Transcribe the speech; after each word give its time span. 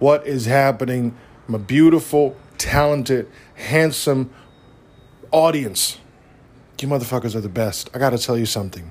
What 0.00 0.26
is 0.26 0.46
happening? 0.46 1.14
My 1.46 1.58
beautiful, 1.58 2.34
talented, 2.56 3.28
handsome 3.54 4.30
audience. 5.30 5.98
You 6.80 6.88
motherfuckers 6.88 7.34
are 7.34 7.42
the 7.42 7.50
best. 7.50 7.90
I 7.92 7.98
gotta 7.98 8.16
tell 8.16 8.38
you 8.38 8.46
something. 8.46 8.90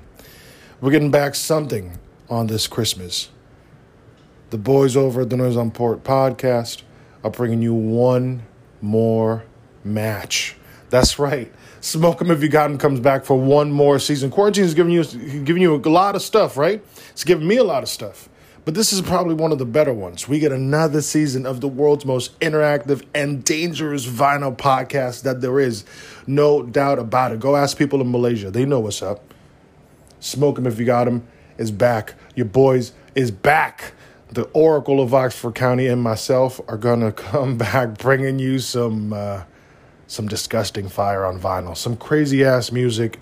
We're 0.80 0.92
getting 0.92 1.10
back 1.10 1.34
something 1.34 1.98
on 2.28 2.46
this 2.46 2.68
Christmas. 2.68 3.28
The 4.50 4.58
boys 4.58 4.96
over 4.96 5.22
at 5.22 5.30
the 5.30 5.36
Noise 5.36 5.56
on 5.56 5.72
Port 5.72 6.04
podcast 6.04 6.82
are 7.24 7.30
bringing 7.30 7.60
you 7.60 7.74
one 7.74 8.44
more 8.80 9.42
match. 9.82 10.54
That's 10.90 11.18
right. 11.18 11.52
Smoke 11.80 12.20
'em 12.20 12.30
if 12.30 12.40
you 12.40 12.48
got 12.48 12.70
'em 12.70 12.78
comes 12.78 13.00
back 13.00 13.24
for 13.24 13.36
one 13.36 13.72
more 13.72 13.98
season. 13.98 14.30
Quarantine 14.30 14.64
is 14.64 14.74
giving 14.74 14.92
you 14.92 15.02
giving 15.42 15.60
you 15.60 15.74
a 15.74 15.88
lot 15.88 16.14
of 16.14 16.22
stuff, 16.22 16.56
right? 16.56 16.84
It's 17.10 17.24
giving 17.24 17.48
me 17.48 17.56
a 17.56 17.64
lot 17.64 17.82
of 17.82 17.88
stuff. 17.88 18.28
But 18.64 18.74
this 18.74 18.92
is 18.92 19.00
probably 19.00 19.34
one 19.34 19.52
of 19.52 19.58
the 19.58 19.64
better 19.64 19.92
ones. 19.92 20.28
We 20.28 20.38
get 20.38 20.52
another 20.52 21.00
season 21.00 21.46
of 21.46 21.60
the 21.60 21.68
world's 21.68 22.04
most 22.04 22.38
interactive 22.40 23.04
and 23.14 23.42
dangerous 23.42 24.06
vinyl 24.06 24.56
podcast 24.56 25.22
that 25.22 25.40
there 25.40 25.58
is. 25.58 25.84
No 26.26 26.62
doubt 26.62 26.98
about 26.98 27.32
it. 27.32 27.40
Go 27.40 27.56
ask 27.56 27.78
people 27.78 28.00
in 28.00 28.10
Malaysia. 28.10 28.50
They 28.50 28.66
know 28.66 28.80
what's 28.80 29.02
up. 29.02 29.32
Smoke 30.20 30.58
'em 30.58 30.66
if 30.66 30.78
you 30.78 30.84
got 30.84 31.06
'em 31.06 31.22
is 31.56 31.70
back. 31.70 32.14
Your 32.34 32.46
boys 32.46 32.92
is 33.14 33.30
back. 33.30 33.92
The 34.30 34.44
Oracle 34.52 35.00
of 35.00 35.12
Oxford 35.14 35.54
County 35.54 35.86
and 35.86 36.02
myself 36.02 36.60
are 36.68 36.76
gonna 36.76 37.12
come 37.30 37.56
back 37.56 37.98
bringing 37.98 38.38
you 38.38 38.58
some 38.58 39.12
uh, 39.14 39.42
some 40.06 40.28
disgusting 40.28 40.88
fire 40.88 41.24
on 41.24 41.40
vinyl, 41.40 41.76
some 41.76 41.96
crazy 41.96 42.44
ass 42.44 42.70
music, 42.70 43.18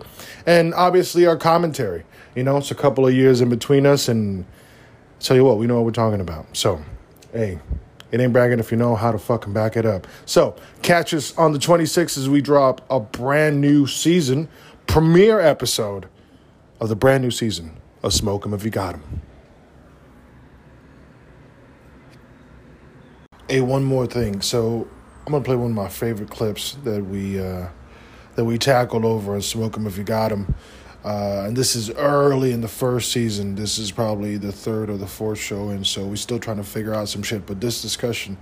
and 0.46 0.74
obviously 0.74 1.26
our 1.26 1.36
commentary. 1.36 2.04
You 2.34 2.42
know, 2.42 2.56
it's 2.56 2.70
a 2.70 2.74
couple 2.74 3.06
of 3.06 3.14
years 3.14 3.40
in 3.40 3.48
between 3.48 3.86
us, 3.86 4.08
and 4.08 4.44
tell 5.20 5.36
you 5.36 5.44
what, 5.44 5.58
we 5.58 5.66
know 5.66 5.76
what 5.76 5.84
we're 5.84 5.90
talking 5.90 6.20
about. 6.20 6.56
So, 6.56 6.82
hey, 7.32 7.58
it 8.10 8.20
ain't 8.20 8.32
bragging 8.32 8.58
if 8.58 8.70
you 8.70 8.76
know 8.78 8.94
how 8.94 9.12
to 9.12 9.18
fucking 9.18 9.52
back 9.52 9.76
it 9.76 9.84
up. 9.84 10.06
So, 10.24 10.56
catch 10.82 11.12
us 11.12 11.36
on 11.36 11.52
the 11.52 11.58
26th 11.58 12.16
as 12.16 12.28
we 12.28 12.40
drop 12.40 12.80
a 12.90 13.00
brand 13.00 13.60
new 13.60 13.86
season 13.86 14.48
premiere 14.86 15.40
episode 15.40 16.08
of 16.80 16.88
the 16.88 16.96
brand 16.96 17.22
new 17.22 17.30
season 17.30 17.76
of 18.02 18.14
Smoke 18.14 18.46
'em 18.46 18.54
if 18.54 18.64
you 18.64 18.70
got 18.70 18.94
'em. 18.94 19.20
Hey, 23.48 23.60
one 23.60 23.84
more 23.84 24.06
thing. 24.06 24.40
So 24.42 24.86
I'm 25.26 25.32
gonna 25.32 25.44
play 25.44 25.56
one 25.56 25.70
of 25.70 25.76
my 25.76 25.88
favorite 25.88 26.30
clips 26.30 26.76
that 26.84 27.04
we 27.04 27.40
uh, 27.40 27.68
that 28.36 28.44
we 28.44 28.58
tackled 28.58 29.04
over 29.04 29.34
and 29.34 29.44
smoke 29.44 29.76
'em 29.76 29.86
if 29.86 29.98
you 29.98 30.04
got 30.04 30.32
'em. 30.32 30.54
Uh, 31.04 31.44
and 31.46 31.56
this 31.56 31.76
is 31.76 31.90
early 31.90 32.52
in 32.52 32.60
the 32.60 32.68
first 32.68 33.12
season. 33.12 33.54
This 33.54 33.78
is 33.78 33.92
probably 33.92 34.36
the 34.36 34.52
third 34.52 34.90
or 34.90 34.96
the 34.96 35.06
fourth 35.06 35.38
show, 35.38 35.68
and 35.68 35.86
so 35.86 36.04
we're 36.04 36.16
still 36.16 36.38
trying 36.38 36.56
to 36.56 36.64
figure 36.64 36.94
out 36.94 37.08
some 37.08 37.22
shit. 37.22 37.46
But 37.46 37.60
this 37.60 37.80
discussion 37.80 38.36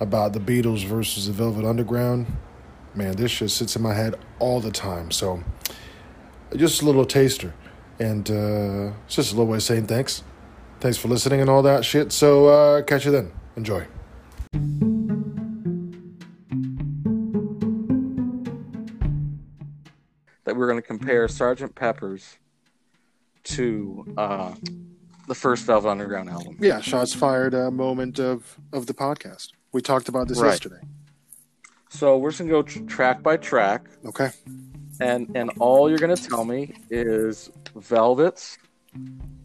about 0.00 0.32
the 0.32 0.40
Beatles 0.40 0.84
versus 0.84 1.26
the 1.26 1.32
Velvet 1.32 1.64
Underground, 1.64 2.26
man, 2.94 3.16
this 3.16 3.30
shit 3.30 3.50
sits 3.50 3.76
in 3.76 3.82
my 3.82 3.94
head 3.94 4.16
all 4.38 4.60
the 4.60 4.72
time. 4.72 5.10
So 5.10 5.42
just 6.56 6.82
a 6.82 6.84
little 6.84 7.04
taster, 7.04 7.54
and 7.98 8.28
uh, 8.30 8.92
it's 9.06 9.16
just 9.16 9.32
a 9.32 9.36
little 9.36 9.50
way 9.50 9.56
of 9.56 9.62
saying 9.62 9.86
thanks. 9.86 10.24
Thanks 10.80 10.98
for 10.98 11.08
listening 11.08 11.40
and 11.40 11.48
all 11.48 11.62
that 11.62 11.84
shit. 11.84 12.12
So 12.12 12.46
uh, 12.46 12.82
catch 12.82 13.06
you 13.06 13.12
then. 13.12 13.32
Enjoy. 13.56 13.86
We're 20.56 20.66
going 20.68 20.80
to 20.80 20.86
compare 20.86 21.28
Sergeant 21.28 21.74
Pepper's 21.74 22.38
to 23.44 24.04
uh, 24.16 24.54
the 25.28 25.34
first 25.34 25.64
Velvet 25.64 25.88
Underground 25.88 26.28
album. 26.28 26.56
Yeah, 26.60 26.80
shots 26.80 27.14
fired 27.14 27.54
uh, 27.54 27.70
moment 27.70 28.18
of 28.18 28.56
of 28.72 28.86
the 28.86 28.94
podcast. 28.94 29.48
We 29.72 29.82
talked 29.82 30.08
about 30.08 30.28
this 30.28 30.40
Right. 30.40 30.50
yesterday. 30.50 30.80
So 31.88 32.18
we're 32.18 32.30
just 32.30 32.40
going 32.40 32.48
to 32.48 32.54
go 32.54 32.62
tr- 32.62 32.84
track 32.86 33.22
by 33.22 33.36
track, 33.36 33.86
Okay. 34.04 34.30
and 35.00 35.30
and 35.36 35.50
all 35.60 35.88
you're 35.88 35.98
going 35.98 36.14
to 36.14 36.22
tell 36.28 36.44
me 36.44 36.72
is 36.90 37.50
Velvets 37.76 38.58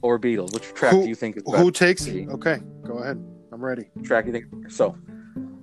or 0.01 0.17
Beatles. 0.19 0.53
Which 0.53 0.73
track 0.73 0.93
Who- 0.93 1.03
do 1.03 1.09
you 1.09 1.15
think 1.15 1.37
is 1.37 1.43
better? 1.43 1.57
Who 1.59 1.71
takes 1.71 2.05
it? 2.07 2.27
Okay, 2.29 2.59
go 2.83 2.99
ahead. 2.99 3.23
I'm 3.51 3.63
ready. 3.63 3.89
track 4.03 4.25
you 4.25 4.31
think? 4.31 4.45
So, 4.71 4.97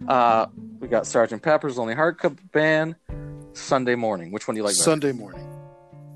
uh, 0.07 0.47
we 0.79 0.87
got 0.89 1.07
Sergeant 1.07 1.43
Pepper's 1.43 1.77
Lonely 1.79 1.95
Heart 1.95 2.21
Band, 2.53 2.95
Sunday 3.59 3.95
Morning. 3.95 4.31
Which 4.33 4.47
one 4.49 4.55
do 4.55 4.61
you 4.61 4.65
like 4.65 4.73
better? 4.75 4.83
Sunday 4.85 5.13
morning. 5.13 5.47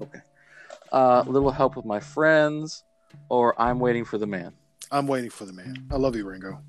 Okay. 0.01 0.21
Uh, 0.91 1.25
Little 1.27 1.51
Help 1.51 1.77
with 1.77 1.85
My 1.85 2.01
Friends, 2.01 2.85
or 3.29 3.61
I'm 3.61 3.79
Waiting 3.79 4.05
for 4.05 4.19
the 4.19 4.27
Man. 4.27 4.53
I'm 4.91 5.07
waiting 5.07 5.31
for 5.31 5.47
the 5.47 5.55
man. 5.55 5.87
I 5.91 5.97
love 5.97 6.15
you, 6.17 6.27
Ringo. 6.29 6.61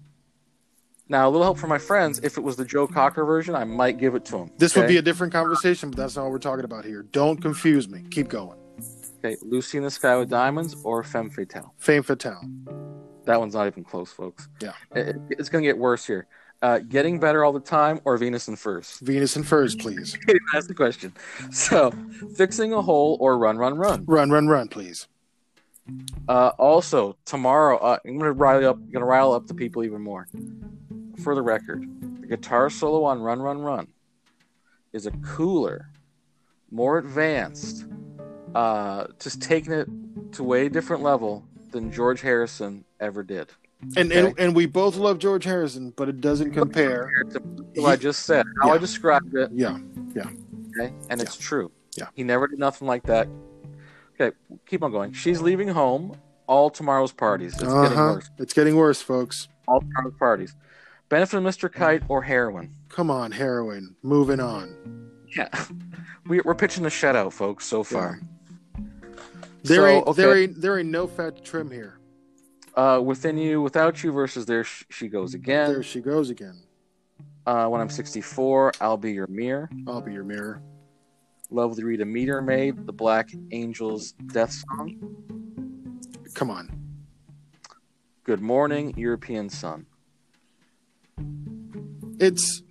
Now, 1.09 1.27
a 1.27 1.29
little 1.29 1.43
help 1.43 1.57
for 1.57 1.67
my 1.67 1.77
friends. 1.77 2.21
If 2.23 2.37
it 2.37 2.41
was 2.41 2.55
the 2.55 2.63
Joe 2.63 2.87
Cocker 2.87 3.25
version, 3.25 3.53
I 3.53 3.65
might 3.65 3.97
give 3.97 4.15
it 4.15 4.23
to 4.25 4.37
him. 4.37 4.51
This 4.57 4.77
would 4.77 4.87
be 4.87 4.95
a 4.95 5.01
different 5.01 5.33
conversation, 5.33 5.89
but 5.89 5.97
that's 5.97 6.15
not 6.15 6.23
what 6.23 6.31
we're 6.31 6.39
talking 6.39 6.63
about 6.63 6.85
here. 6.85 7.03
Don't 7.03 7.41
confuse 7.41 7.89
me. 7.89 8.05
Keep 8.11 8.29
going. 8.29 8.57
okay. 9.19 9.35
Lucy 9.41 9.77
in 9.77 9.83
the 9.83 9.91
Sky 9.91 10.15
with 10.15 10.29
Diamonds 10.29 10.77
or 10.85 11.03
Femme 11.03 11.29
Fatale. 11.29 11.73
Fame 11.77 12.01
Fatale. 12.03 12.41
That 13.25 13.39
one's 13.41 13.53
not 13.55 13.67
even 13.67 13.83
close, 13.83 14.09
folks. 14.13 14.47
Yeah. 14.61 14.71
It- 14.95 15.09
it- 15.09 15.21
it's 15.31 15.49
gonna 15.49 15.63
get 15.63 15.77
worse 15.77 16.05
here. 16.05 16.27
Uh, 16.63 16.79
getting 16.79 17.19
better 17.19 17.43
all 17.43 17.51
the 17.51 17.59
time 17.59 17.99
or 18.05 18.15
Venus 18.15 18.47
and 18.47 18.57
Furs. 18.57 18.97
Venus 19.01 19.35
and 19.35 19.45
Furs, 19.45 19.75
please. 19.75 20.17
That's 20.53 20.65
the 20.65 20.73
question. 20.73 21.13
So, 21.51 21.91
fixing 22.37 22.71
a 22.71 22.81
hole 22.81 23.17
or 23.19 23.37
run, 23.37 23.57
run, 23.57 23.75
run. 23.75 24.05
Run, 24.07 24.31
run, 24.31 24.47
run, 24.47 24.69
please. 24.69 25.09
Uh, 26.29 26.51
also, 26.57 27.17
tomorrow 27.25 27.77
uh, 27.79 27.97
I'm 28.05 28.17
gonna 28.17 28.31
rile 28.31 28.65
up, 28.69 28.79
gonna 28.93 29.05
rile 29.05 29.33
up 29.33 29.45
the 29.47 29.53
people 29.53 29.83
even 29.83 30.01
more. 30.01 30.29
For 31.21 31.35
the 31.35 31.41
record, 31.41 31.85
the 32.21 32.27
guitar 32.27 32.69
solo 32.69 33.03
on 33.03 33.19
"Run, 33.19 33.41
Run, 33.41 33.59
Run" 33.59 33.87
is 34.93 35.05
a 35.05 35.11
cooler, 35.11 35.89
more 36.71 36.97
advanced, 36.97 37.85
uh, 38.55 39.07
just 39.19 39.41
taking 39.41 39.73
it 39.73 39.89
to 40.31 40.43
a 40.43 40.45
way 40.45 40.69
different 40.69 41.03
level 41.03 41.45
than 41.71 41.91
George 41.91 42.21
Harrison 42.21 42.85
ever 43.01 43.21
did. 43.21 43.51
And, 43.95 44.11
and 44.11 44.27
Okay. 44.27 44.43
and 44.43 44.55
we 44.55 44.65
both 44.65 44.95
love 44.95 45.19
George 45.19 45.43
Harrison, 45.43 45.93
but 45.95 46.09
it 46.09 46.21
doesn't 46.21 46.51
compare. 46.51 47.11
To 47.31 47.39
what 47.81 47.89
I 47.89 47.95
just 47.95 48.25
said, 48.25 48.45
how 48.61 48.69
I 48.69 48.73
Yeah. 48.73 48.79
described 48.79 49.35
it, 49.35 49.49
Yeah. 49.51 49.77
Yeah. 50.15 50.29
Okay, 50.77 50.93
and 51.09 51.21
it's 51.21 51.35
true. 51.37 51.71
Yeah. 51.95 52.07
he 52.15 52.23
never 52.23 52.47
did 52.47 52.59
nothing 52.59 52.87
like 52.87 53.03
that. 53.03 53.27
Okay, 54.19 54.35
keep 54.65 54.83
on 54.83 54.91
going. 54.91 55.11
She's 55.13 55.41
leaving 55.41 55.67
home. 55.67 56.15
All 56.47 56.69
tomorrow's 56.69 57.11
parties. 57.11 57.53
It's 57.53 57.61
getting 57.73 57.97
Uh-huh. 57.97 58.13
worse. 58.13 58.29
It's 58.37 58.53
getting 58.53 58.75
worse, 58.75 59.01
folks. 59.01 59.47
All 59.67 59.79
tomorrow's 59.79 60.17
parties. 60.19 60.55
Benefit 61.09 61.37
of 61.37 61.43
Mr. 61.43 61.71
Kite 61.71 62.03
or 62.09 62.21
heroin. 62.23 62.71
Come 62.89 63.09
on, 63.11 63.31
heroin. 63.31 63.95
Moving 64.03 64.39
on. 64.39 64.75
Yeah, 65.35 65.49
we, 66.27 66.41
we're 66.41 66.53
pitching 66.55 66.83
the 66.83 66.89
shutout, 66.89 67.33
folks. 67.33 67.65
So 67.65 67.83
far, 67.83 68.19
There 69.63 69.77
So, 69.77 69.85
ain't 69.87 70.15
there 70.15 70.35
ain't 70.35 70.61
there 70.61 70.77
ain't 70.79 70.89
no 70.89 71.07
fat 71.07 71.37
to 71.37 71.41
trim 71.43 71.71
here. 71.71 71.97
Uh, 72.75 72.99
within 73.03 73.37
you, 73.37 73.61
without 73.61 74.03
you 74.03 74.11
versus 74.11 74.45
there 74.45 74.63
sh- 74.63 74.85
she 74.89 75.07
goes 75.07 75.33
again. 75.33 75.71
There 75.71 75.83
she 75.83 76.01
goes 76.01 76.29
again. 76.29 76.63
Uh, 77.45 77.67
when 77.67 77.81
I'm 77.81 77.89
64, 77.89 78.73
I'll 78.81 78.97
be 78.97 79.11
your 79.11 79.27
mirror. 79.27 79.69
I'll 79.87 80.01
be 80.01 80.13
your 80.13 80.23
mirror. 80.23 80.61
Lovely 81.51 81.83
Rita 81.83 82.05
Meter 82.05 82.41
Maid, 82.41 82.87
the 82.87 82.93
Black 82.93 83.29
Angels 83.51 84.13
death 84.33 84.51
song. 84.51 84.95
Come 86.33 86.49
on. 86.49 86.69
Good 88.23 88.41
morning, 88.41 88.93
European 88.97 89.49
Son. 89.49 89.85
It's 92.19 92.63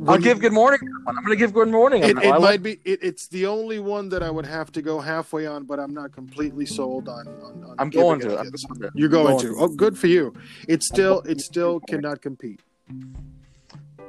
I'll 0.00 0.14
when- 0.14 0.20
give 0.22 0.40
good 0.40 0.52
morning. 0.52 0.80
I'm 1.06 1.14
going 1.14 1.28
to 1.28 1.36
give 1.36 1.52
good 1.52 1.68
morning. 1.68 2.02
It, 2.02 2.16
it 2.18 2.24
like- 2.24 2.40
might 2.40 2.62
be. 2.62 2.80
It, 2.84 3.00
it's 3.02 3.28
the 3.28 3.46
only 3.46 3.80
one 3.80 4.08
that 4.10 4.22
I 4.22 4.30
would 4.30 4.46
have 4.46 4.72
to 4.72 4.82
go 4.82 4.98
halfway 4.98 5.46
on, 5.46 5.64
but 5.64 5.78
I'm 5.78 5.92
not 5.92 6.12
completely 6.12 6.64
sold 6.66 7.08
on. 7.08 7.28
on, 7.28 7.64
on 7.64 7.74
I'm 7.78 7.90
going 7.90 8.20
to. 8.20 8.38
I'm 8.38 8.50
going 8.50 8.80
to. 8.80 8.90
You're 8.94 9.08
going, 9.08 9.36
going 9.36 9.40
to. 9.40 9.56
Oh, 9.58 9.68
good 9.68 9.98
for 9.98 10.06
you. 10.06 10.32
It 10.68 10.82
still. 10.82 11.20
It 11.22 11.40
still 11.40 11.80
cannot 11.80 12.22
compete. 12.22 12.60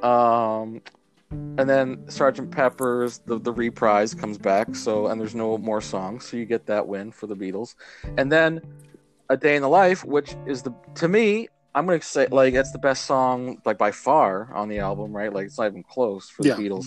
Um, 0.02 0.80
and 1.30 1.68
then 1.68 2.08
Sergeant 2.08 2.50
Pepper's 2.50 3.18
the 3.18 3.38
the 3.38 3.52
reprise 3.52 4.14
comes 4.14 4.38
back. 4.38 4.74
So 4.74 5.08
and 5.08 5.20
there's 5.20 5.34
no 5.34 5.58
more 5.58 5.80
songs, 5.80 6.26
so 6.26 6.36
you 6.36 6.46
get 6.46 6.66
that 6.66 6.86
win 6.86 7.12
for 7.12 7.26
the 7.26 7.36
Beatles. 7.36 7.74
And 8.16 8.32
then 8.32 8.60
a 9.28 9.36
day 9.36 9.56
in 9.56 9.62
the 9.62 9.68
life, 9.68 10.04
which 10.04 10.34
is 10.46 10.62
the 10.62 10.72
to 10.96 11.08
me, 11.08 11.48
I'm 11.74 11.86
gonna 11.86 12.02
say 12.02 12.26
like 12.30 12.54
it's 12.54 12.72
the 12.72 12.78
best 12.78 13.06
song 13.06 13.60
like 13.64 13.78
by 13.78 13.90
far 13.90 14.52
on 14.54 14.68
the 14.68 14.78
album, 14.78 15.12
right? 15.12 15.32
Like 15.32 15.46
it's 15.46 15.58
not 15.58 15.68
even 15.68 15.82
close 15.82 16.28
for 16.28 16.42
the 16.42 16.50
Yeah. 16.50 16.56
Beatles. 16.56 16.86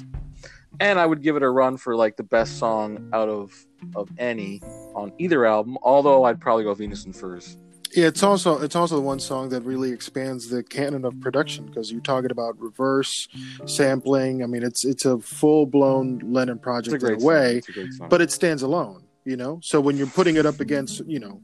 And 0.79 0.99
I 0.99 1.05
would 1.05 1.21
give 1.21 1.37
it 1.37 1.43
a 1.43 1.49
run 1.49 1.77
for 1.77 1.95
like 1.95 2.17
the 2.17 2.23
best 2.23 2.57
song 2.59 3.09
out 3.13 3.29
of 3.29 3.53
of 3.95 4.09
any 4.17 4.61
on 4.93 5.11
either 5.17 5.45
album. 5.45 5.77
Although 5.81 6.25
I'd 6.25 6.39
probably 6.39 6.63
go 6.65 6.73
Venus 6.73 7.05
and 7.05 7.15
Furs. 7.15 7.57
Yeah, 7.95 8.07
it's 8.07 8.23
also 8.23 8.61
it's 8.61 8.75
also 8.75 8.95
the 8.95 9.01
one 9.01 9.19
song 9.19 9.49
that 9.49 9.61
really 9.61 9.91
expands 9.91 10.49
the 10.49 10.61
canon 10.63 11.05
of 11.05 11.19
production 11.21 11.65
because 11.67 11.91
you're 11.91 12.01
talking 12.01 12.29
about 12.29 12.59
reverse 12.59 13.27
sampling. 13.65 14.43
I 14.43 14.47
mean, 14.47 14.63
it's 14.63 14.83
it's 14.83 15.05
a 15.05 15.17
full 15.19 15.65
blown 15.65 16.19
Lennon 16.19 16.59
project 16.59 17.01
in 17.03 17.21
a 17.21 17.25
way, 17.25 17.61
a 18.01 18.07
but 18.07 18.21
it 18.21 18.31
stands 18.31 18.61
alone. 18.63 19.03
You 19.23 19.37
know, 19.37 19.59
so 19.63 19.81
when 19.81 19.97
you're 19.97 20.05
putting 20.07 20.35
it 20.35 20.45
up 20.45 20.59
against, 20.59 21.03
you 21.07 21.19
know, 21.19 21.41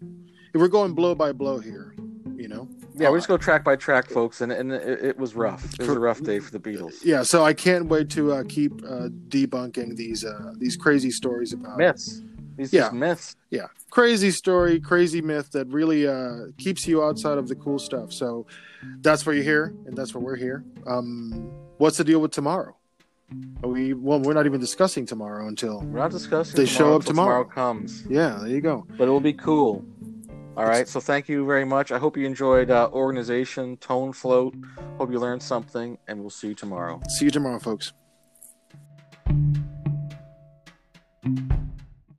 if 0.53 0.61
we're 0.61 0.67
going 0.67 0.93
blow 0.93 1.15
by 1.15 1.31
blow 1.31 1.57
here, 1.57 1.95
you 2.35 2.47
know, 2.47 2.67
Yeah, 2.93 3.09
we 3.09 3.17
just 3.17 3.27
go 3.27 3.37
track 3.37 3.63
by 3.63 3.75
track, 3.75 4.09
folks, 4.09 4.41
and, 4.41 4.51
and 4.51 4.71
it, 4.71 5.03
it 5.03 5.17
was 5.17 5.33
rough. 5.35 5.63
It 5.73 5.79
was 5.79 5.89
a 5.89 5.99
rough 5.99 6.21
day 6.21 6.39
for 6.39 6.51
the 6.51 6.59
Beatles. 6.59 7.03
Yeah, 7.03 7.23
so 7.23 7.43
I 7.45 7.53
can't 7.53 7.85
wait 7.87 8.09
to 8.11 8.33
uh, 8.33 8.43
keep 8.47 8.73
uh, 8.83 9.09
debunking 9.29 9.95
these 9.95 10.25
uh, 10.25 10.53
these 10.57 10.75
crazy 10.75 11.11
stories 11.11 11.53
about 11.53 11.77
Myths. 11.77 12.21
These 12.57 12.73
Yeah. 12.73 12.89
myths. 12.91 13.37
yeah 13.49 13.67
crazy 13.89 14.29
story 14.31 14.79
crazy 14.79 15.21
myth 15.21 15.51
that 15.51 15.67
really 15.67 16.05
uh, 16.07 16.47
keeps 16.57 16.85
you 16.87 17.01
outside 17.03 17.37
of 17.37 17.47
the 17.47 17.55
cool 17.55 17.79
stuff 17.79 18.11
so 18.13 18.45
that's 19.01 19.25
why 19.25 19.33
you're 19.33 19.43
here 19.43 19.73
and 19.85 19.97
that's 19.97 20.13
why 20.13 20.21
we're 20.21 20.35
here 20.35 20.63
um, 20.85 21.49
what's 21.77 21.97
the 21.97 22.03
deal 22.03 22.19
with 22.19 22.31
tomorrow 22.31 22.75
Are 23.63 23.69
we 23.69 23.93
well 23.93 24.19
we're 24.19 24.33
not 24.33 24.45
even 24.45 24.59
discussing 24.59 25.05
tomorrow 25.05 25.47
until 25.47 25.79
We're 25.79 25.99
not 25.99 26.11
discussing. 26.11 26.55
They 26.57 26.65
tomorrow 26.65 26.91
show 26.91 26.95
up 26.97 27.01
till 27.03 27.11
tomorrow. 27.13 27.43
comes, 27.45 28.03
yeah 28.07 28.37
there 28.39 28.49
you 28.49 28.61
go 28.61 28.85
but 28.97 29.07
it 29.07 29.11
will 29.11 29.19
be 29.21 29.33
cool. 29.33 29.83
All 30.57 30.65
right. 30.65 30.87
So 30.87 30.99
thank 30.99 31.29
you 31.29 31.45
very 31.45 31.65
much. 31.65 31.91
I 31.91 31.97
hope 31.97 32.17
you 32.17 32.25
enjoyed 32.25 32.69
uh, 32.69 32.89
organization, 32.91 33.77
tone 33.77 34.11
float. 34.11 34.55
Hope 34.97 35.11
you 35.11 35.19
learned 35.19 35.41
something, 35.41 35.97
and 36.07 36.19
we'll 36.19 36.29
see 36.29 36.49
you 36.49 36.55
tomorrow. 36.55 37.01
see 37.17 37.25
you 37.25 37.31
tomorrow 37.31 37.59
folks 37.59 37.93